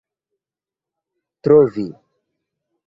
[1.43, 1.87] trovi